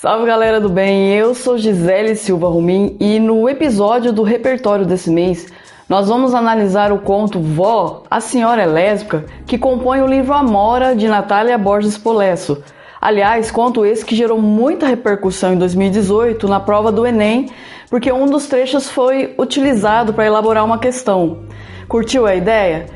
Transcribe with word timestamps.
Salve 0.00 0.24
galera 0.24 0.58
do 0.58 0.70
bem, 0.70 1.12
eu 1.12 1.34
sou 1.34 1.58
Gisele 1.58 2.14
Silva 2.14 2.48
Rumim 2.48 2.96
e 2.98 3.18
no 3.18 3.46
episódio 3.46 4.14
do 4.14 4.22
repertório 4.22 4.86
desse 4.86 5.10
mês 5.10 5.46
nós 5.86 6.08
vamos 6.08 6.32
analisar 6.32 6.90
o 6.90 7.00
conto 7.00 7.38
Vó, 7.38 8.04
a 8.10 8.18
Senhora 8.18 8.62
é 8.62 8.66
Lésbica, 8.66 9.26
que 9.46 9.58
compõe 9.58 10.00
o 10.00 10.06
livro 10.06 10.32
Amora 10.32 10.96
de 10.96 11.06
Natália 11.06 11.58
Borges 11.58 11.98
Polesso. 11.98 12.64
Aliás, 12.98 13.50
conto 13.50 13.84
esse 13.84 14.02
que 14.02 14.16
gerou 14.16 14.40
muita 14.40 14.86
repercussão 14.86 15.52
em 15.52 15.58
2018 15.58 16.48
na 16.48 16.60
prova 16.60 16.90
do 16.90 17.06
Enem, 17.06 17.50
porque 17.90 18.10
um 18.10 18.24
dos 18.24 18.46
trechos 18.46 18.88
foi 18.88 19.34
utilizado 19.38 20.14
para 20.14 20.24
elaborar 20.24 20.64
uma 20.64 20.78
questão. 20.78 21.40
Curtiu 21.86 22.24
a 22.24 22.34
ideia? 22.34 22.86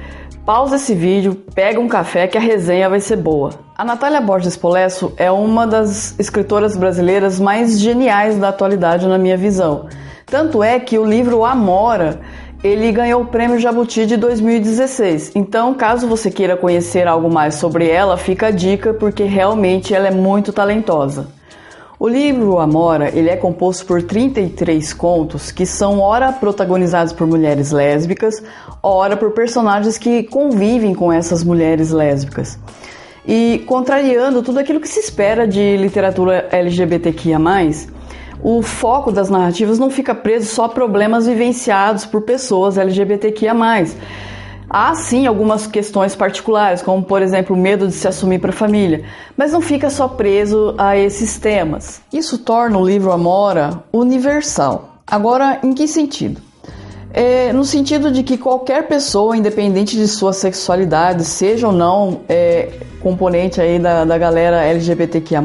Pausa 0.44 0.76
esse 0.76 0.94
vídeo, 0.94 1.34
pega 1.54 1.80
um 1.80 1.88
café 1.88 2.28
que 2.28 2.36
a 2.36 2.40
resenha 2.40 2.90
vai 2.90 3.00
ser 3.00 3.16
boa. 3.16 3.52
A 3.74 3.82
Natália 3.82 4.20
Borges 4.20 4.58
Polesso 4.58 5.10
é 5.16 5.30
uma 5.30 5.66
das 5.66 6.14
escritoras 6.20 6.76
brasileiras 6.76 7.40
mais 7.40 7.80
geniais 7.80 8.36
da 8.36 8.50
atualidade 8.50 9.06
na 9.06 9.16
minha 9.16 9.38
visão. 9.38 9.86
Tanto 10.26 10.62
é 10.62 10.78
que 10.78 10.98
o 10.98 11.04
livro 11.04 11.46
Amora 11.46 12.20
ele 12.62 12.92
ganhou 12.92 13.22
o 13.22 13.26
prêmio 13.26 13.58
Jabuti 13.58 14.04
de 14.04 14.18
2016. 14.18 15.32
Então, 15.34 15.72
caso 15.72 16.06
você 16.06 16.30
queira 16.30 16.58
conhecer 16.58 17.08
algo 17.08 17.32
mais 17.32 17.54
sobre 17.54 17.88
ela, 17.88 18.18
fica 18.18 18.48
a 18.48 18.50
dica 18.50 18.92
porque 18.92 19.24
realmente 19.24 19.94
ela 19.94 20.08
é 20.08 20.10
muito 20.10 20.52
talentosa. 20.52 21.28
O 21.96 22.08
livro 22.08 22.58
Amora 22.58 23.16
ele 23.16 23.30
é 23.30 23.36
composto 23.36 23.86
por 23.86 24.02
33 24.02 24.92
contos 24.92 25.52
que 25.52 25.64
são 25.64 26.00
ora 26.00 26.32
protagonizados 26.32 27.12
por 27.12 27.24
mulheres 27.24 27.70
lésbicas, 27.70 28.42
ora 28.82 29.16
por 29.16 29.30
personagens 29.30 29.96
que 29.96 30.24
convivem 30.24 30.92
com 30.92 31.12
essas 31.12 31.44
mulheres 31.44 31.92
lésbicas. 31.92 32.58
E 33.24 33.62
contrariando 33.66 34.42
tudo 34.42 34.58
aquilo 34.58 34.80
que 34.80 34.88
se 34.88 34.98
espera 34.98 35.46
de 35.46 35.76
literatura 35.76 36.48
LGBTQIA+, 36.50 37.38
o 38.42 38.60
foco 38.60 39.12
das 39.12 39.30
narrativas 39.30 39.78
não 39.78 39.88
fica 39.88 40.14
preso 40.14 40.52
só 40.52 40.64
a 40.64 40.68
problemas 40.68 41.26
vivenciados 41.26 42.04
por 42.04 42.22
pessoas 42.22 42.76
LGBTQIA+, 42.76 43.54
Há 44.68 44.94
sim 44.94 45.26
algumas 45.26 45.66
questões 45.66 46.16
particulares, 46.16 46.82
como 46.82 47.02
por 47.02 47.22
exemplo 47.22 47.54
o 47.54 47.58
medo 47.58 47.86
de 47.86 47.92
se 47.92 48.08
assumir 48.08 48.38
para 48.38 48.50
a 48.50 48.54
família, 48.54 49.04
mas 49.36 49.52
não 49.52 49.60
fica 49.60 49.90
só 49.90 50.08
preso 50.08 50.74
a 50.78 50.96
esses 50.96 51.38
temas. 51.38 52.00
Isso 52.12 52.38
torna 52.38 52.78
o 52.78 52.84
livro 52.84 53.12
Amora 53.12 53.82
universal. 53.92 54.98
Agora, 55.06 55.58
em 55.62 55.74
que 55.74 55.86
sentido? 55.86 56.40
É, 57.12 57.52
no 57.52 57.64
sentido 57.64 58.10
de 58.10 58.24
que 58.24 58.36
qualquer 58.36 58.88
pessoa, 58.88 59.36
independente 59.36 59.96
de 59.96 60.08
sua 60.08 60.32
sexualidade, 60.32 61.24
seja 61.24 61.68
ou 61.68 61.72
não 61.72 62.22
é, 62.28 62.72
componente 63.00 63.60
aí 63.60 63.78
da, 63.78 64.04
da 64.04 64.18
galera 64.18 64.64
LGBTQIA+, 64.64 65.40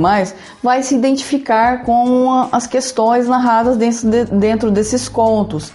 vai 0.63 0.81
se 0.81 0.95
identificar 0.95 1.83
com 1.83 2.47
as 2.51 2.65
questões 2.65 3.27
narradas 3.27 3.77
dentro, 3.77 4.09
de, 4.09 4.25
dentro 4.25 4.71
desses 4.71 5.07
contos 5.07 5.71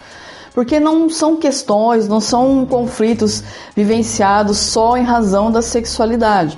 porque 0.54 0.78
não 0.78 1.10
são 1.10 1.36
questões, 1.36 2.08
não 2.08 2.20
são 2.20 2.64
conflitos 2.64 3.42
vivenciados 3.74 4.56
só 4.58 4.96
em 4.96 5.02
razão 5.02 5.50
da 5.50 5.60
sexualidade. 5.60 6.56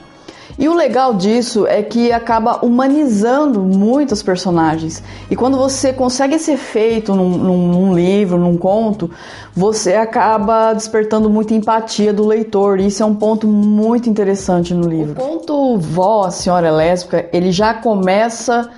E 0.58 0.68
o 0.68 0.74
legal 0.74 1.12
disso 1.12 1.66
é 1.66 1.82
que 1.82 2.12
acaba 2.12 2.64
humanizando 2.64 3.60
muitos 3.60 4.22
personagens. 4.22 5.02
E 5.30 5.36
quando 5.36 5.58
você 5.58 5.92
consegue 5.92 6.36
esse 6.36 6.52
efeito 6.52 7.14
num, 7.14 7.28
num, 7.28 7.68
num, 7.68 7.94
livro, 7.94 8.38
num 8.38 8.56
conto, 8.56 9.10
você 9.54 9.94
acaba 9.94 10.72
despertando 10.72 11.28
muita 11.28 11.52
empatia 11.52 12.12
do 12.12 12.26
leitor. 12.26 12.80
E 12.80 12.86
isso 12.86 13.02
é 13.02 13.06
um 13.06 13.14
ponto 13.14 13.46
muito 13.46 14.08
interessante 14.08 14.72
no 14.72 14.88
livro. 14.88 15.12
O 15.12 15.26
conto 15.26 15.76
Vó, 15.78 16.24
a 16.24 16.30
Senhora 16.30 16.70
Lésbica, 16.70 17.28
ele 17.34 17.52
já 17.52 17.74
começa 17.74 18.70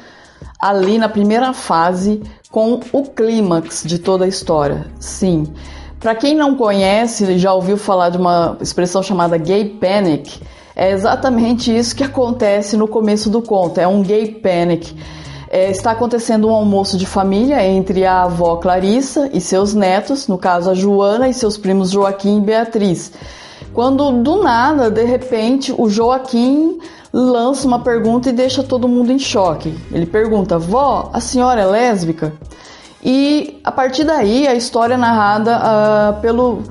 ali 0.61 0.99
na 0.99 1.09
primeira 1.09 1.53
fase 1.53 2.21
com 2.51 2.81
o 2.93 3.03
clímax 3.05 3.83
de 3.85 3.99
toda 3.99 4.25
a 4.25 4.29
história. 4.29 4.87
Sim. 4.99 5.53
Para 6.01 6.15
quem 6.15 6.35
não 6.35 6.55
conhece, 6.55 7.39
já 7.39 7.53
ouviu 7.53 7.77
falar 7.77 8.11
de 8.11 8.19
uma 8.19 8.57
expressão 8.61 9.03
chamada 9.03 9.37
gay 9.37 9.65
panic, 9.65 10.41
é 10.79 10.93
exatamente 10.93 11.77
isso 11.77 11.97
que 11.97 12.05
acontece 12.05 12.77
no 12.77 12.87
começo 12.87 13.29
do 13.29 13.43
conto. 13.43 13.81
É 13.81 13.89
um 13.89 14.01
gay 14.01 14.29
panic. 14.29 14.95
É, 15.51 15.73
está 15.73 15.91
acontecendo 15.91 16.47
um 16.47 16.55
almoço 16.55 16.97
de 16.97 17.05
família 17.05 17.67
entre 17.67 18.05
a 18.05 18.23
avó 18.23 18.57
Clarissa 18.57 19.29
e 19.33 19.41
seus 19.41 19.75
netos, 19.75 20.29
no 20.29 20.39
caso 20.39 20.71
a 20.71 20.75
Joana 20.75 21.29
e 21.29 21.35
seus 21.35 21.59
primos 21.59 21.91
Joaquim 21.91 22.39
e 22.39 22.43
Beatriz. 22.43 23.11
Quando 23.75 24.23
do 24.23 24.43
nada, 24.43 24.89
de 24.89 25.03
repente, 25.03 25.75
o 25.77 25.91
Joaquim 25.91 26.79
lança 27.13 27.67
uma 27.67 27.81
pergunta 27.81 28.29
e 28.29 28.33
deixa 28.33 28.63
todo 28.63 28.89
mundo 28.89 29.11
em 29.11 29.19
choque. 29.19 29.75
Ele 29.93 30.07
pergunta: 30.07 30.59
Vó, 30.59 31.11
a 31.13 31.21
senhora 31.21 31.61
é 31.61 31.67
lésbica? 31.67 32.33
E 33.03 33.61
a 33.63 33.71
partir 33.71 34.05
daí 34.05 34.47
a 34.47 34.55
história 34.55 34.95
é 34.95 34.97
narrada 34.97 35.59
uh, 35.59 36.21
pelo 36.21 36.63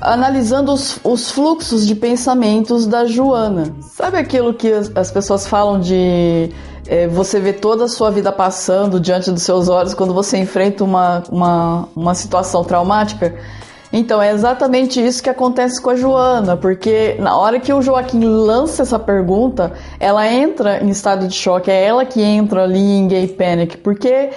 analisando 0.00 0.72
os, 0.72 0.98
os, 1.02 1.30
fluxos 1.30 1.86
de 1.86 1.94
pensamentos 1.94 2.86
da 2.86 3.04
Joana. 3.04 3.74
Sabe 3.80 4.16
aquilo 4.18 4.54
que 4.54 4.72
as, 4.72 4.90
as 4.94 5.10
pessoas 5.10 5.46
falam 5.46 5.80
de 5.80 6.50
é, 6.86 7.08
você 7.08 7.40
ver 7.40 7.54
toda 7.54 7.84
a 7.84 7.88
sua 7.88 8.10
vida 8.10 8.30
passando 8.30 9.00
diante 9.00 9.30
dos 9.30 9.42
seus 9.42 9.68
olhos 9.68 9.94
quando 9.94 10.14
você 10.14 10.38
enfrenta 10.38 10.84
uma, 10.84 11.22
uma, 11.30 11.88
uma 11.96 12.14
situação 12.14 12.62
traumática? 12.62 13.34
Então, 13.92 14.20
é 14.20 14.30
exatamente 14.32 15.04
isso 15.04 15.22
que 15.22 15.30
acontece 15.30 15.80
com 15.80 15.90
a 15.90 15.96
Joana, 15.96 16.56
porque 16.56 17.16
na 17.18 17.36
hora 17.36 17.58
que 17.58 17.72
o 17.72 17.80
Joaquim 17.80 18.24
lança 18.24 18.82
essa 18.82 18.98
pergunta, 18.98 19.72
ela 19.98 20.30
entra 20.30 20.82
em 20.82 20.90
estado 20.90 21.26
de 21.26 21.34
choque, 21.34 21.70
é 21.70 21.84
ela 21.84 22.04
que 22.04 22.20
entra 22.20 22.64
ali 22.64 22.78
em 22.78 23.08
gay 23.08 23.26
panic, 23.28 23.78
porque 23.78 24.30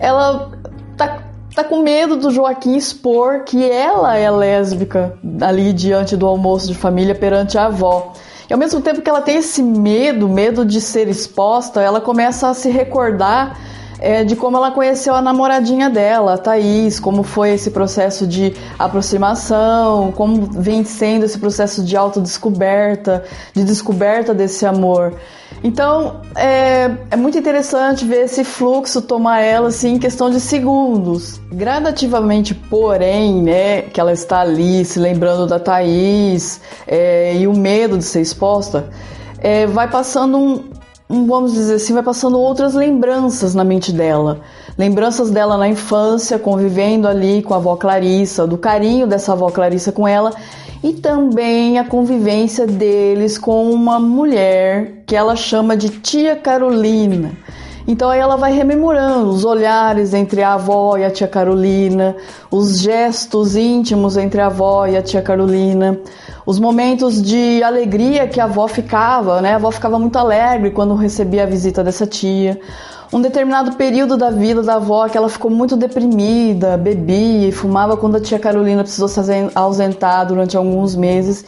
ela 0.00 0.50
tá, 0.96 1.18
tá 1.54 1.62
com 1.62 1.82
medo 1.82 2.16
do 2.16 2.30
Joaquim 2.30 2.76
expor 2.76 3.44
que 3.44 3.70
ela 3.70 4.16
é 4.16 4.28
lésbica 4.30 5.16
ali 5.40 5.72
diante 5.72 6.16
do 6.16 6.26
almoço 6.26 6.66
de 6.66 6.74
família 6.74 7.14
perante 7.14 7.56
a 7.56 7.66
avó. 7.66 8.12
E 8.50 8.52
ao 8.52 8.58
mesmo 8.58 8.80
tempo 8.80 9.02
que 9.02 9.10
ela 9.10 9.20
tem 9.20 9.36
esse 9.36 9.62
medo, 9.62 10.28
medo 10.28 10.64
de 10.64 10.80
ser 10.80 11.06
exposta, 11.06 11.82
ela 11.82 12.00
começa 12.00 12.48
a 12.48 12.54
se 12.54 12.70
recordar 12.70 13.56
é, 13.98 14.24
de 14.24 14.36
como 14.36 14.56
ela 14.56 14.70
conheceu 14.70 15.14
a 15.14 15.22
namoradinha 15.22 15.90
dela, 15.90 16.34
a 16.34 16.38
Thaís, 16.38 17.00
como 17.00 17.22
foi 17.22 17.50
esse 17.50 17.70
processo 17.70 18.26
de 18.26 18.54
aproximação, 18.78 20.12
como 20.12 20.42
vem 20.42 20.84
sendo 20.84 21.24
esse 21.24 21.38
processo 21.38 21.82
de 21.82 21.96
autodescoberta, 21.96 23.24
de 23.54 23.64
descoberta 23.64 24.32
desse 24.32 24.64
amor. 24.64 25.14
Então 25.62 26.20
é, 26.36 26.90
é 27.10 27.16
muito 27.16 27.36
interessante 27.36 28.04
ver 28.04 28.26
esse 28.26 28.44
fluxo 28.44 29.02
tomar 29.02 29.40
ela 29.40 29.68
assim 29.68 29.94
em 29.94 29.98
questão 29.98 30.30
de 30.30 30.40
segundos. 30.40 31.40
Gradativamente, 31.50 32.54
porém, 32.54 33.42
né, 33.42 33.82
que 33.82 34.00
ela 34.00 34.12
está 34.12 34.40
ali 34.40 34.84
se 34.84 34.98
lembrando 34.98 35.46
da 35.46 35.58
Thaís 35.58 36.60
é, 36.86 37.34
e 37.36 37.46
o 37.46 37.52
medo 37.52 37.98
de 37.98 38.04
ser 38.04 38.20
exposta, 38.20 38.88
é, 39.40 39.66
vai 39.66 39.88
passando 39.88 40.36
um, 40.36 40.64
vamos 41.08 41.54
dizer 41.54 41.76
assim, 41.76 41.94
vai 41.94 42.02
passando 42.02 42.38
outras 42.38 42.74
lembranças 42.74 43.54
na 43.54 43.64
mente 43.64 43.92
dela. 43.92 44.40
Lembranças 44.76 45.30
dela 45.30 45.56
na 45.56 45.66
infância, 45.66 46.38
convivendo 46.38 47.08
ali 47.08 47.42
com 47.42 47.54
a 47.54 47.56
avó 47.56 47.76
Clarissa, 47.76 48.46
do 48.46 48.58
carinho 48.58 49.06
dessa 49.06 49.32
avó 49.32 49.50
Clarissa 49.50 49.90
com 49.90 50.06
ela, 50.06 50.32
e 50.82 50.92
também 50.92 51.78
a 51.78 51.84
convivência 51.84 52.66
deles 52.66 53.38
com 53.38 53.70
uma 53.70 53.98
mulher 53.98 55.02
que 55.06 55.16
ela 55.16 55.34
chama 55.34 55.76
de 55.76 55.88
tia 55.88 56.36
Carolina. 56.36 57.32
Então 57.86 58.10
aí 58.10 58.20
ela 58.20 58.36
vai 58.36 58.52
rememorando 58.52 59.30
os 59.30 59.46
olhares 59.46 60.12
entre 60.12 60.42
a 60.42 60.52
avó 60.52 60.98
e 60.98 61.04
a 61.04 61.10
tia 61.10 61.26
Carolina, 61.26 62.14
os 62.50 62.80
gestos 62.80 63.56
íntimos 63.56 64.18
entre 64.18 64.42
a 64.42 64.46
avó 64.46 64.86
e 64.86 64.94
a 64.94 65.02
tia 65.02 65.22
Carolina, 65.22 65.98
os 66.48 66.58
momentos 66.58 67.20
de 67.20 67.62
alegria 67.62 68.26
que 68.26 68.40
a 68.40 68.44
avó 68.44 68.66
ficava, 68.66 69.42
né? 69.42 69.52
A 69.52 69.56
avó 69.56 69.70
ficava 69.70 69.98
muito 69.98 70.18
alegre 70.18 70.70
quando 70.70 70.94
recebia 70.94 71.42
a 71.42 71.46
visita 71.46 71.84
dessa 71.84 72.06
tia. 72.06 72.58
Um 73.12 73.20
determinado 73.20 73.76
período 73.76 74.16
da 74.16 74.30
vida 74.30 74.62
da 74.62 74.76
avó 74.76 75.06
que 75.10 75.18
ela 75.18 75.28
ficou 75.28 75.50
muito 75.50 75.76
deprimida, 75.76 76.78
bebia 76.78 77.48
e 77.48 77.52
fumava 77.52 77.98
quando 77.98 78.16
a 78.16 78.20
tia 78.20 78.38
Carolina 78.38 78.82
precisou 78.82 79.08
se 79.08 79.20
ausentar 79.54 80.26
durante 80.26 80.56
alguns 80.56 80.96
meses. 80.96 81.44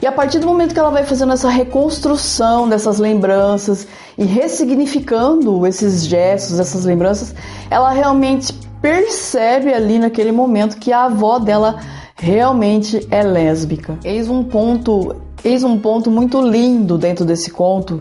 E 0.00 0.06
a 0.06 0.12
partir 0.12 0.38
do 0.38 0.46
momento 0.46 0.72
que 0.72 0.78
ela 0.78 0.90
vai 0.90 1.02
fazendo 1.02 1.32
essa 1.32 1.48
reconstrução 1.48 2.68
dessas 2.68 3.00
lembranças 3.00 3.88
e 4.16 4.24
ressignificando 4.24 5.66
esses 5.66 6.06
gestos, 6.06 6.60
essas 6.60 6.84
lembranças, 6.84 7.34
ela 7.68 7.90
realmente 7.90 8.52
percebe 8.80 9.74
ali 9.74 9.98
naquele 9.98 10.30
momento 10.30 10.76
que 10.76 10.92
a 10.92 11.06
avó 11.06 11.40
dela 11.40 11.80
realmente 12.18 13.06
é 13.10 13.22
lésbica. 13.22 13.98
Eis 14.04 14.28
um 14.28 14.42
ponto, 14.42 15.16
eis 15.44 15.62
um 15.62 15.78
ponto 15.78 16.10
muito 16.10 16.40
lindo 16.40 16.98
dentro 16.98 17.24
desse 17.24 17.50
conto 17.50 18.00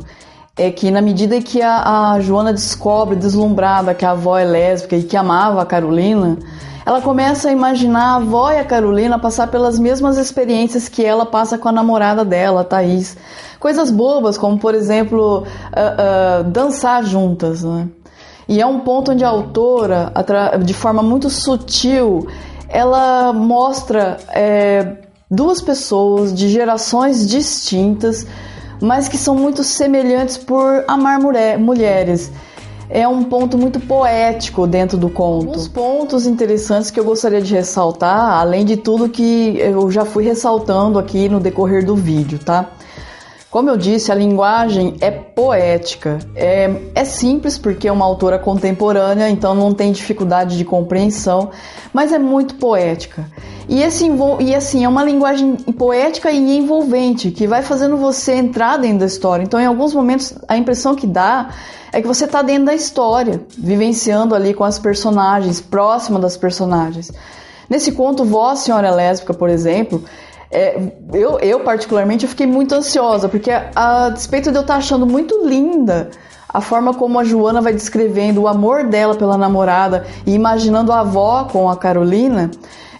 é 0.57 0.71
que 0.71 0.89
na 0.89 1.01
medida 1.01 1.39
que 1.39 1.61
a, 1.61 2.13
a, 2.13 2.19
Joana 2.19 2.51
descobre, 2.51 3.15
deslumbrada, 3.15 3.93
que 3.93 4.03
a 4.03 4.11
avó 4.11 4.37
é 4.37 4.43
lésbica 4.43 4.95
e 4.95 5.03
que 5.03 5.15
amava 5.15 5.61
a 5.61 5.65
Carolina, 5.65 6.35
ela 6.83 6.99
começa 6.99 7.49
a 7.49 7.51
imaginar 7.51 8.13
a 8.13 8.15
avó 8.15 8.51
e 8.51 8.57
a 8.57 8.65
Carolina 8.65 9.19
passar 9.19 9.47
pelas 9.47 9.77
mesmas 9.77 10.17
experiências 10.17 10.89
que 10.89 11.05
ela 11.05 11.27
passa 11.27 11.57
com 11.57 11.69
a 11.69 11.71
namorada 11.71 12.25
dela, 12.25 12.63
Thaís. 12.63 13.15
Coisas 13.59 13.91
bobas, 13.91 14.35
como 14.35 14.57
por 14.57 14.73
exemplo, 14.73 15.43
uh, 15.43 15.43
uh, 15.43 16.43
dançar 16.45 17.03
juntas, 17.03 17.63
né? 17.63 17.87
E 18.49 18.61
é 18.61 18.65
um 18.65 18.79
ponto 18.79 19.11
onde 19.11 19.25
a 19.25 19.27
autora, 19.27 20.11
de 20.63 20.73
forma 20.73 21.03
muito 21.03 21.29
sutil, 21.29 22.25
ela 22.69 23.33
mostra 23.33 24.17
é, 24.29 24.95
duas 25.29 25.61
pessoas 25.61 26.33
de 26.33 26.49
gerações 26.49 27.27
distintas, 27.27 28.25
mas 28.81 29.07
que 29.07 29.17
são 29.17 29.35
muito 29.35 29.63
semelhantes 29.63 30.37
por 30.37 30.83
amar 30.87 31.19
mulher, 31.19 31.57
mulheres. 31.57 32.31
É 32.89 33.05
um 33.05 33.23
ponto 33.23 33.57
muito 33.57 33.81
poético 33.81 34.65
dentro 34.65 34.97
do 34.97 35.09
conto. 35.09 35.57
Os 35.57 35.67
pontos 35.67 36.25
interessantes 36.25 36.89
que 36.89 36.97
eu 36.97 37.03
gostaria 37.03 37.41
de 37.41 37.53
ressaltar, 37.53 38.39
além 38.39 38.63
de 38.63 38.77
tudo 38.77 39.09
que 39.09 39.57
eu 39.59 39.91
já 39.91 40.05
fui 40.05 40.23
ressaltando 40.23 40.97
aqui 40.97 41.27
no 41.27 41.39
decorrer 41.39 41.85
do 41.85 41.95
vídeo, 41.95 42.39
tá? 42.39 42.71
Como 43.49 43.69
eu 43.69 43.77
disse, 43.77 44.11
a 44.11 44.15
linguagem 44.15 44.95
é 44.99 45.09
poética. 45.09 46.19
É, 46.35 46.69
é 46.93 47.05
simples 47.05 47.57
porque 47.57 47.87
é 47.87 47.91
uma 47.91 48.03
autora 48.03 48.37
contemporânea, 48.37 49.29
então 49.29 49.55
não 49.55 49.73
tem 49.73 49.93
dificuldade 49.93 50.57
de 50.57 50.65
compreensão, 50.65 51.51
mas 51.93 52.11
é 52.11 52.19
muito 52.19 52.55
poética. 52.55 53.25
E, 53.69 53.81
esse, 53.81 54.05
e 54.41 54.53
assim, 54.53 54.83
é 54.83 54.89
uma 54.89 55.03
linguagem 55.03 55.55
poética 55.55 56.29
e 56.29 56.57
envolvente 56.57 57.31
que 57.31 57.47
vai 57.47 57.61
fazendo 57.61 57.95
você 57.95 58.33
entrar 58.33 58.77
dentro 58.77 58.99
da 58.99 59.05
história. 59.05 59.43
Então, 59.43 59.59
em 59.59 59.65
alguns 59.65 59.93
momentos, 59.93 60.33
a 60.45 60.57
impressão 60.57 60.93
que 60.93 61.07
dá 61.07 61.49
é 61.93 62.01
que 62.01 62.07
você 62.07 62.25
está 62.25 62.41
dentro 62.41 62.65
da 62.65 62.75
história, 62.75 63.41
vivenciando 63.57 64.35
ali 64.35 64.53
com 64.53 64.65
as 64.65 64.77
personagens, 64.77 65.61
próxima 65.61 66.19
das 66.19 66.35
personagens. 66.35 67.11
Nesse 67.69 67.91
conto, 67.93 68.23
Voz 68.23 68.59
Senhora 68.59 68.91
Lésbica, 68.91 69.33
por 69.33 69.49
exemplo, 69.49 70.03
é, 70.49 70.79
eu, 71.13 71.39
eu, 71.39 71.59
particularmente, 71.61 72.25
eu 72.25 72.29
fiquei 72.29 72.47
muito 72.47 72.73
ansiosa, 72.73 73.27
porque 73.27 73.51
a, 73.51 73.69
a 73.75 74.09
despeito 74.09 74.51
de 74.51 74.57
eu 74.57 74.61
estar 74.61 74.75
achando 74.75 75.05
muito 75.05 75.45
linda 75.45 76.09
a 76.47 76.61
forma 76.61 76.93
como 76.93 77.19
a 77.19 77.23
Joana 77.23 77.61
vai 77.61 77.73
descrevendo 77.73 78.41
o 78.41 78.47
amor 78.47 78.85
dela 78.85 79.15
pela 79.15 79.37
namorada 79.37 80.05
e 80.25 80.33
imaginando 80.33 80.91
a 80.91 81.01
avó 81.01 81.43
com 81.51 81.69
a 81.69 81.75
Carolina, 81.75 82.49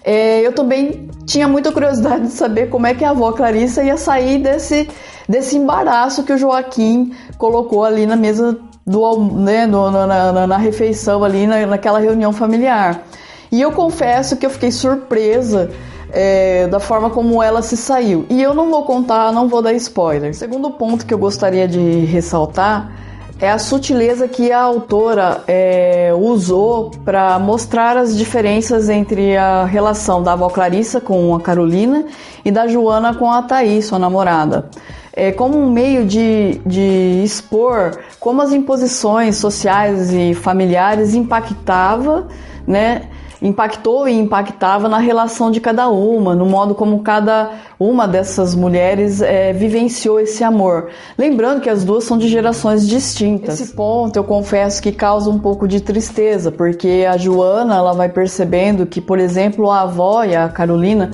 é, 0.04 0.46
eu 0.46 0.54
também 0.54 1.10
tinha 1.26 1.48
muita 1.48 1.72
curiosidade 1.72 2.28
de 2.28 2.34
saber 2.34 2.70
como 2.70 2.88
é 2.88 2.94
que 2.94 3.04
a 3.04 3.12
avó 3.12 3.32
Clarissa 3.32 3.84
ia 3.84 3.98
sair 3.98 4.40
desse, 4.40 4.90
desse 5.28 5.58
embaraço 5.58 6.24
que 6.24 6.34
o 6.34 6.38
Joaquim 6.38 7.14
colocou 7.38 7.84
ali 7.84 8.06
na 8.06 8.16
mesa 8.16 8.58
do, 8.86 9.18
né, 9.34 9.66
no, 9.66 9.92
na, 9.92 10.08
na, 10.08 10.48
na, 10.48 10.58
refeição 10.58 11.24
ali, 11.24 11.48
na, 11.48 11.66
naquela 11.66 12.00
reunião 12.00 12.32
familiar. 12.32 13.04
E 13.52 13.62
eu 13.62 13.72
confesso 13.72 14.38
que 14.38 14.46
eu 14.46 14.50
fiquei 14.50 14.72
surpresa 14.72 15.72
é, 16.12 16.68
da 16.68 16.80
forma 16.80 17.10
como 17.10 17.42
ela 17.42 17.62
se 17.62 17.76
saiu. 17.76 18.26
E 18.30 18.42
eu 18.42 18.54
não 18.54 18.70
vou 18.70 18.84
contar, 18.84 19.32
não 19.32 19.48
vou 19.48 19.62
dar 19.62 19.74
spoiler. 19.74 20.34
Segundo 20.34 20.72
ponto 20.72 21.06
que 21.06 21.14
eu 21.14 21.18
gostaria 21.18 21.68
de 21.68 21.80
ressaltar 22.06 22.92
é 23.40 23.52
a 23.52 23.60
sutileza 23.60 24.28
que 24.28 24.52
a 24.52 24.60
autora 24.60 25.44
é, 25.48 26.12
usou 26.18 26.92
para 27.06 27.38
mostrar 27.38 27.96
as 27.96 28.18
diferenças 28.18 28.90
entre 28.90 29.38
a 29.38 29.64
relação 29.66 30.24
da 30.24 30.34
avó 30.34 30.50
Clarissa 30.50 31.00
com 31.00 31.36
a 31.36 31.42
Carolina 31.42 32.06
e 32.44 32.50
da 32.50 32.68
Joana 32.68 33.14
com 33.14 33.32
a 33.32 33.44
Thaís, 33.44 33.86
sua 33.86 34.00
namorada. 34.00 34.70
É, 35.14 35.32
como 35.32 35.58
um 35.58 35.70
meio 35.72 36.06
de, 36.06 36.62
de 36.66 37.22
expor 37.24 37.98
como 38.20 38.42
as 38.42 38.52
imposições 38.52 39.38
sociais 39.38 40.12
e 40.12 40.34
familiares 40.34 41.14
impactava, 41.14 42.28
né, 42.68 43.04
impactou 43.42 44.08
e 44.08 44.14
impactava 44.14 44.90
na 44.90 44.98
relação 44.98 45.52
de 45.52 45.60
cada 45.62 45.88
uma, 45.90 46.36
no 46.36 46.46
modo 46.46 46.74
como 46.74 47.00
cada 47.00 47.52
uma 47.80 48.08
dessas 48.08 48.56
mulheres 48.56 49.22
é, 49.22 49.54
vivenciou 49.54 50.20
esse 50.20 50.44
amor. 50.44 50.90
Lembrando 51.18 51.62
que 51.62 51.70
as 51.70 51.84
duas 51.84 52.04
são 52.04 52.18
de 52.18 52.28
gerações 52.28 52.88
distintas. 52.88 53.60
Esse 53.60 53.74
ponto 53.74 54.18
eu 54.18 54.24
confesso 54.24 54.82
que 54.82 54.92
causa 54.92 55.30
um 55.30 55.40
pouco 55.40 55.68
de 55.68 55.82
tristeza, 55.82 56.52
porque 56.52 57.06
a 57.10 57.18
Joana 57.18 57.76
ela 57.76 57.94
vai 57.94 58.10
percebendo 58.10 58.86
que, 58.86 59.00
por 59.00 59.20
exemplo, 59.20 59.70
a 59.70 59.82
avó 59.82 60.24
e 60.24 60.36
a 60.36 60.50
Carolina 60.50 61.12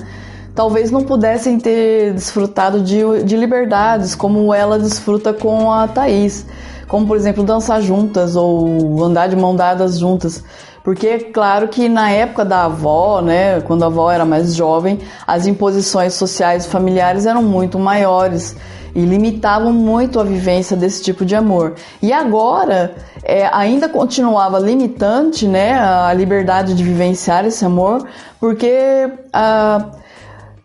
talvez 0.54 0.90
não 0.90 1.02
pudessem 1.02 1.58
ter 1.58 2.14
desfrutado 2.14 2.80
de, 2.80 3.24
de 3.24 3.36
liberdades 3.36 4.14
como 4.14 4.54
ela 4.54 4.78
desfruta 4.78 5.32
com 5.32 5.72
a 5.72 5.88
Thaís, 5.88 6.46
como 6.86 7.06
por 7.06 7.16
exemplo 7.16 7.42
dançar 7.42 7.82
juntas 7.82 8.36
ou 8.36 9.02
andar 9.02 9.28
de 9.28 9.36
mão 9.36 9.54
dadas 9.56 9.98
juntas. 9.98 10.44
Porque 10.84 11.06
é 11.06 11.18
claro 11.18 11.66
que 11.68 11.88
na 11.88 12.10
época 12.10 12.44
da 12.44 12.66
avó, 12.66 13.22
né, 13.22 13.58
quando 13.62 13.82
a 13.84 13.86
avó 13.86 14.10
era 14.10 14.26
mais 14.26 14.54
jovem, 14.54 15.00
as 15.26 15.46
imposições 15.46 16.12
sociais 16.12 16.66
e 16.66 16.68
familiares 16.68 17.24
eram 17.24 17.42
muito 17.42 17.78
maiores 17.78 18.54
e 18.94 19.00
limitavam 19.00 19.72
muito 19.72 20.20
a 20.20 20.24
vivência 20.24 20.76
desse 20.76 21.02
tipo 21.02 21.24
de 21.24 21.34
amor. 21.34 21.74
E 22.02 22.12
agora 22.12 22.94
é, 23.22 23.48
ainda 23.50 23.88
continuava 23.88 24.58
limitante 24.58 25.48
né, 25.48 25.72
a 25.72 26.12
liberdade 26.12 26.74
de 26.74 26.84
vivenciar 26.84 27.46
esse 27.46 27.64
amor, 27.64 28.06
porque 28.38 29.10
ah, 29.32 29.86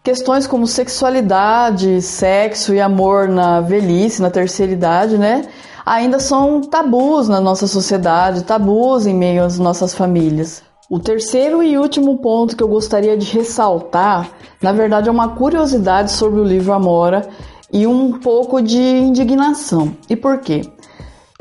questões 0.03 0.45
como 0.45 0.67
sexualidade, 0.67 2.01
sexo 2.01 2.73
e 2.73 2.81
amor 2.81 3.29
na 3.29 3.61
velhice, 3.61 4.21
na 4.21 4.29
terceira 4.29 4.73
idade, 4.73 5.17
né, 5.17 5.43
ainda 5.89 6.19
são 6.19 6.61
tabus 6.61 7.27
na 7.27 7.41
nossa 7.41 7.65
sociedade, 7.65 8.43
tabus 8.43 9.07
em 9.07 9.13
meio 9.15 9.43
às 9.43 9.57
nossas 9.57 9.95
famílias. 9.95 10.61
O 10.87 10.99
terceiro 10.99 11.63
e 11.63 11.79
último 11.79 12.19
ponto 12.19 12.55
que 12.55 12.61
eu 12.61 12.67
gostaria 12.67 13.17
de 13.17 13.25
ressaltar, 13.35 14.29
na 14.61 14.71
verdade, 14.71 15.09
é 15.09 15.11
uma 15.11 15.29
curiosidade 15.29 16.11
sobre 16.11 16.39
o 16.39 16.43
livro 16.43 16.73
Amora 16.73 17.27
e 17.73 17.87
um 17.87 18.19
pouco 18.19 18.61
de 18.61 18.79
indignação. 18.79 19.91
E 20.07 20.15
por 20.15 20.37
quê? 20.39 20.61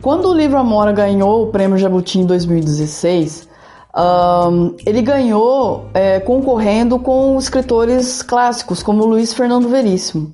Quando 0.03 0.29
o 0.29 0.35
livro 0.35 0.56
Amora 0.56 0.93
ganhou 0.93 1.45
o 1.45 1.47
prêmio 1.49 1.77
Jabuti 1.77 2.19
em 2.19 2.27
2016, 2.27 3.49
um, 3.95 4.75
ele 4.87 5.03
ganhou 5.03 5.87
é, 5.93 6.21
concorrendo 6.21 6.99
com 6.99 7.37
escritores 7.39 8.23
clássicos 8.23 8.83
como 8.83 9.05
Luiz 9.05 9.35
Fernando 9.35 9.69
Veríssimo. 9.69 10.33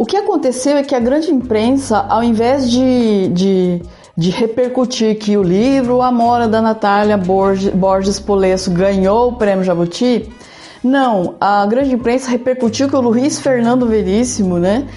O 0.00 0.06
que 0.06 0.16
aconteceu 0.16 0.78
é 0.78 0.82
que 0.82 0.94
a 0.94 0.98
grande 0.98 1.30
imprensa, 1.30 2.06
ao 2.08 2.24
invés 2.24 2.70
de, 2.70 3.28
de, 3.28 3.82
de 4.16 4.30
repercutir 4.30 5.18
que 5.18 5.36
o 5.36 5.42
livro 5.42 6.00
Amora 6.00 6.48
da 6.48 6.62
Natália 6.62 7.18
Borges, 7.18 7.70
Borges 7.74 8.18
Polesso 8.18 8.70
ganhou 8.70 9.28
o 9.28 9.32
prêmio 9.34 9.62
Jabuti, 9.62 10.32
não, 10.82 11.34
a 11.38 11.66
grande 11.66 11.94
imprensa 11.94 12.30
repercutiu 12.30 12.88
que 12.88 12.96
o 12.96 13.00
Luiz 13.02 13.40
Fernando 13.40 13.84
Veríssimo, 13.84 14.58
né, 14.58 14.88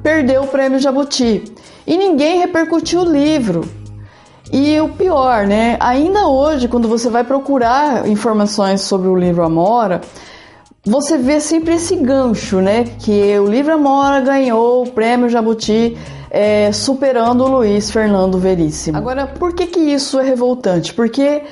perdeu 0.00 0.44
o 0.44 0.46
prêmio 0.46 0.78
Jabuti. 0.78 1.42
E 1.84 1.96
ninguém 1.96 2.38
repercutiu 2.38 3.00
o 3.00 3.12
livro. 3.12 3.68
E 4.52 4.80
o 4.80 4.90
pior, 4.90 5.44
né, 5.44 5.76
ainda 5.80 6.28
hoje, 6.28 6.68
quando 6.68 6.86
você 6.86 7.10
vai 7.10 7.24
procurar 7.24 8.08
informações 8.08 8.82
sobre 8.82 9.08
o 9.08 9.16
livro 9.16 9.42
Amora, 9.42 10.02
você 10.84 11.16
vê 11.16 11.40
sempre 11.40 11.74
esse 11.74 11.94
gancho, 11.96 12.60
né? 12.60 12.84
Que 12.98 13.38
o 13.38 13.46
Livro 13.46 13.74
Amora 13.74 14.20
ganhou 14.20 14.82
o 14.82 14.90
prêmio 14.90 15.28
Jabuti 15.28 15.96
é, 16.28 16.72
superando 16.72 17.44
o 17.44 17.48
Luiz 17.48 17.90
Fernando 17.90 18.38
Veríssimo. 18.38 18.96
Agora, 18.96 19.26
por 19.26 19.54
que, 19.54 19.66
que 19.66 19.78
isso 19.78 20.18
é 20.18 20.24
revoltante? 20.24 20.92
Porque 20.92 21.44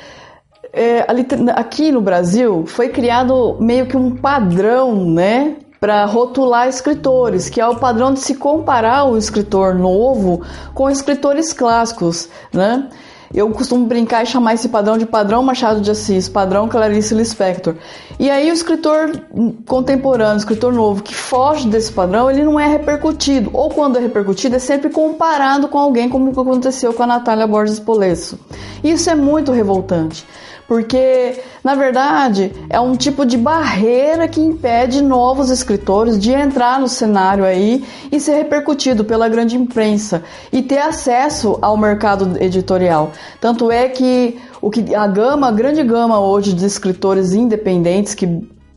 é, 0.72 1.06
aqui 1.54 1.92
no 1.92 2.00
Brasil 2.00 2.64
foi 2.66 2.88
criado 2.88 3.56
meio 3.60 3.86
que 3.86 3.96
um 3.96 4.16
padrão, 4.16 5.04
né? 5.04 5.56
Para 5.78 6.04
rotular 6.04 6.68
escritores, 6.68 7.48
que 7.48 7.60
é 7.60 7.66
o 7.66 7.76
padrão 7.76 8.12
de 8.12 8.20
se 8.20 8.34
comparar 8.34 9.04
o 9.04 9.16
escritor 9.16 9.74
novo 9.74 10.42
com 10.74 10.90
escritores 10.90 11.52
clássicos, 11.52 12.28
né? 12.52 12.88
Eu 13.32 13.48
costumo 13.50 13.86
brincar 13.86 14.24
e 14.24 14.26
chamar 14.26 14.54
esse 14.54 14.68
padrão 14.68 14.98
de 14.98 15.06
padrão 15.06 15.40
Machado 15.40 15.80
de 15.80 15.88
Assis, 15.88 16.28
padrão 16.28 16.68
Clarice 16.68 17.14
Lispector. 17.14 17.76
E 18.18 18.28
aí 18.28 18.50
o 18.50 18.52
escritor 18.52 19.22
contemporâneo, 19.64 20.36
escritor 20.36 20.72
novo 20.72 21.00
que 21.00 21.14
foge 21.14 21.68
desse 21.68 21.92
padrão, 21.92 22.28
ele 22.28 22.42
não 22.42 22.58
é 22.58 22.66
repercutido. 22.66 23.48
Ou 23.52 23.70
quando 23.70 23.98
é 23.98 24.00
repercutido, 24.00 24.56
é 24.56 24.58
sempre 24.58 24.90
comparado 24.90 25.68
com 25.68 25.78
alguém 25.78 26.08
como 26.08 26.30
aconteceu 26.30 26.92
com 26.92 27.04
a 27.04 27.06
Natália 27.06 27.46
Borges 27.46 27.78
Polesso. 27.78 28.36
Isso 28.82 29.08
é 29.08 29.14
muito 29.14 29.52
revoltante 29.52 30.26
porque 30.70 31.42
na 31.64 31.74
verdade 31.74 32.52
é 32.68 32.78
um 32.78 32.94
tipo 32.94 33.26
de 33.26 33.36
barreira 33.36 34.28
que 34.28 34.40
impede 34.40 35.02
novos 35.02 35.50
escritores 35.50 36.16
de 36.16 36.30
entrar 36.30 36.78
no 36.78 36.86
cenário 36.86 37.44
aí 37.44 37.84
e 38.12 38.20
ser 38.20 38.36
repercutido 38.36 39.04
pela 39.04 39.28
grande 39.28 39.56
imprensa 39.56 40.22
e 40.52 40.62
ter 40.62 40.78
acesso 40.78 41.58
ao 41.60 41.76
mercado 41.76 42.40
editorial. 42.40 43.10
Tanto 43.40 43.68
é 43.68 43.88
que 43.88 44.38
o 44.62 44.70
que 44.70 44.94
a 44.94 45.08
gama, 45.08 45.48
a 45.48 45.50
grande 45.50 45.82
gama 45.82 46.20
hoje 46.20 46.52
de 46.52 46.64
escritores 46.64 47.32
independentes 47.32 48.14
que 48.14 48.28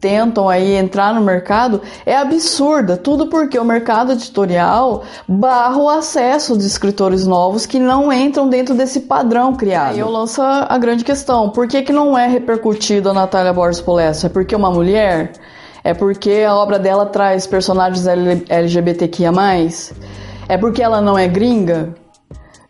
tentam 0.04 0.50
aí 0.50 0.76
entrar 0.76 1.14
no 1.14 1.22
mercado 1.22 1.82
é 2.06 2.14
absurda. 2.14 2.98
Tudo 2.98 3.28
porque 3.28 3.58
o 3.58 3.64
mercado 3.64 4.12
editorial 4.12 5.04
barra 5.26 5.78
o 5.78 5.88
acesso 5.88 6.58
de 6.58 6.66
escritores 6.66 7.26
novos 7.26 7.66
que 7.66 7.80
não 7.80 8.12
entram 8.12 8.50
dentro 8.50 8.76
desse 8.76 9.00
padrão 9.00 9.56
criado. 9.56 9.94
Aí 9.94 10.00
eu 10.00 10.10
lanço 10.10 10.42
a 10.42 10.78
grande 10.78 11.06
questão: 11.06 11.50
por 11.50 11.70
que, 11.70 11.82
que 11.84 11.94
não 11.94 12.18
é 12.18 12.28
repercutido 12.28 13.10
a 13.10 13.14
Natália 13.14 13.54
Borges 13.54 13.80
Polesso? 13.80 14.26
É 14.26 14.30
porque 14.30 14.54
uma 14.54 14.70
mulher? 14.70 15.32
É 15.86 15.94
porque 15.94 16.44
a 16.46 16.54
obra 16.54 16.78
dela 16.78 17.06
traz 17.06 17.48
personagens 17.48 18.06
LGBTQIA? 18.50 19.32
É 20.50 20.58
porque 20.58 20.84
ela 20.84 21.00
não 21.00 21.18
é 21.18 21.30
gringa? 21.30 21.96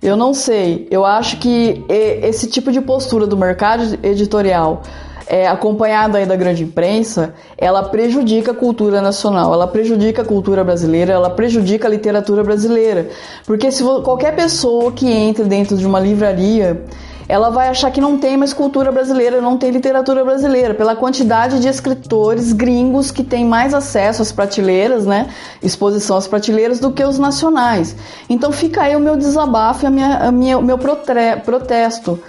Eu 0.03 0.15
não 0.15 0.35
sei. 0.35 0.87
Eu 0.91 1.03
acho 1.03 1.37
que 1.37 1.83
esse 1.89 2.47
tipo 2.47 2.71
de 2.71 2.81
postura 2.81 3.25
do 3.25 3.37
mercado 3.37 3.97
editorial 4.03 4.83
é, 5.27 5.47
acompanhada 5.47 6.17
aí 6.17 6.25
da 6.25 6.35
grande 6.35 6.63
imprensa, 6.63 7.33
ela 7.57 7.83
prejudica 7.83 8.51
a 8.51 8.55
cultura 8.55 9.01
nacional, 9.01 9.53
ela 9.53 9.67
prejudica 9.67 10.21
a 10.21 10.25
cultura 10.25 10.63
brasileira, 10.63 11.13
ela 11.13 11.29
prejudica 11.29 11.87
a 11.87 11.91
literatura 11.91 12.43
brasileira. 12.43 13.09
Porque 13.45 13.71
se 13.71 13.83
qualquer 13.83 14.35
pessoa 14.35 14.91
que 14.91 15.09
entre 15.09 15.45
dentro 15.45 15.77
de 15.77 15.85
uma 15.85 15.99
livraria 15.99 16.83
ela 17.27 17.49
vai 17.49 17.69
achar 17.69 17.91
que 17.91 18.01
não 18.01 18.17
tem 18.17 18.35
mais 18.35 18.53
cultura 18.53 18.91
brasileira, 18.91 19.41
não 19.41 19.57
tem 19.57 19.71
literatura 19.71 20.23
brasileira, 20.23 20.73
pela 20.73 20.95
quantidade 20.95 21.59
de 21.59 21.67
escritores 21.67 22.51
gringos 22.51 23.11
que 23.11 23.23
têm 23.23 23.45
mais 23.45 23.73
acesso 23.73 24.21
às 24.21 24.31
prateleiras, 24.31 25.05
né, 25.05 25.29
exposição 25.61 26.17
às 26.17 26.27
prateleiras, 26.27 26.79
do 26.79 26.91
que 26.91 27.03
os 27.03 27.17
nacionais. 27.17 27.95
Então 28.29 28.51
fica 28.51 28.81
aí 28.81 28.95
o 28.95 28.99
meu 28.99 29.15
desabafo 29.15 29.85
e 29.85 29.87
a 29.87 29.89
minha, 29.89 30.17
a 30.17 30.31
minha, 30.31 30.57
o 30.57 30.61
meu 30.61 30.77
protesto 30.77 32.19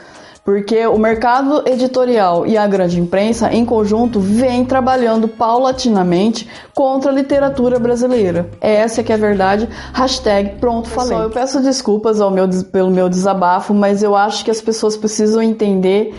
porque 0.44 0.86
o 0.86 0.98
mercado 0.98 1.66
editorial 1.66 2.46
e 2.46 2.56
a 2.56 2.66
grande 2.66 3.00
imprensa, 3.00 3.50
em 3.50 3.64
conjunto, 3.64 4.20
vem 4.20 4.64
trabalhando 4.64 5.26
paulatinamente 5.26 6.46
contra 6.74 7.10
a 7.10 7.14
literatura 7.14 7.78
brasileira. 7.78 8.50
Essa 8.60 9.00
é 9.00 9.04
que 9.04 9.10
é 9.10 9.14
a 9.14 9.18
verdade. 9.18 9.66
Hashtag 9.94 10.56
pronto 10.60 10.88
falei. 10.88 11.16
Eu 11.16 11.30
peço 11.30 11.62
desculpas 11.62 12.20
ao 12.20 12.30
meu, 12.30 12.46
pelo 12.70 12.90
meu 12.90 13.08
desabafo, 13.08 13.72
mas 13.72 14.02
eu 14.02 14.14
acho 14.14 14.44
que 14.44 14.50
as 14.50 14.60
pessoas 14.60 14.98
precisam 14.98 15.42
entender 15.42 16.14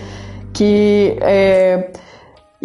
que 0.51 1.17
é, 1.21 1.91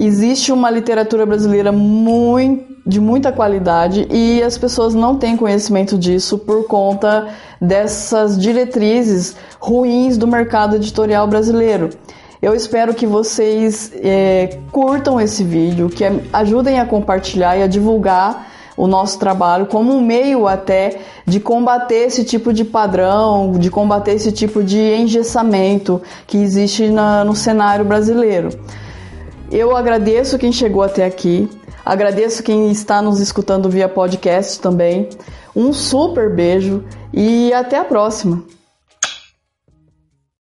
existe 0.06 0.50
uma 0.50 0.70
literatura 0.70 1.26
brasileira 1.26 1.70
muito 1.70 2.70
de 2.86 2.98
muita 2.98 3.30
qualidade 3.30 4.08
e 4.10 4.42
as 4.42 4.56
pessoas 4.56 4.94
não 4.94 5.16
têm 5.16 5.36
conhecimento 5.36 5.98
disso 5.98 6.38
por 6.38 6.66
conta 6.66 7.28
dessas 7.60 8.38
diretrizes 8.38 9.36
ruins 9.60 10.16
do 10.16 10.26
mercado 10.26 10.76
editorial 10.76 11.26
brasileiro. 11.26 11.90
Eu 12.40 12.54
espero 12.54 12.94
que 12.94 13.06
vocês 13.06 13.92
é, 13.96 14.58
curtam 14.72 15.20
esse 15.20 15.44
vídeo, 15.44 15.90
que 15.90 16.02
ajudem 16.32 16.80
a 16.80 16.86
compartilhar 16.86 17.58
e 17.58 17.62
a 17.62 17.66
divulgar 17.66 18.48
o 18.78 18.86
nosso 18.86 19.18
trabalho 19.18 19.66
como 19.66 19.94
um 19.94 20.00
meio 20.00 20.48
até 20.48 21.00
de 21.26 21.38
combater 21.38 22.06
esse 22.06 22.24
tipo 22.24 22.50
de 22.50 22.64
padrão, 22.64 23.52
de 23.52 23.70
combater 23.70 24.12
esse 24.12 24.32
tipo 24.32 24.64
de 24.64 24.78
engessamento 24.78 26.00
que 26.26 26.38
existe 26.38 26.88
na, 26.88 27.22
no 27.22 27.36
cenário 27.36 27.84
brasileiro. 27.84 28.48
Eu 29.50 29.76
agradeço 29.76 30.38
quem 30.38 30.52
chegou 30.52 30.82
até 30.82 31.04
aqui. 31.04 31.48
Agradeço 31.84 32.42
quem 32.42 32.70
está 32.70 33.02
nos 33.02 33.18
escutando 33.20 33.68
via 33.68 33.88
podcast 33.88 34.60
também. 34.60 35.08
Um 35.56 35.72
super 35.72 36.32
beijo 36.32 36.84
e 37.12 37.52
até 37.52 37.78
a 37.78 37.84
próxima! 37.84 38.59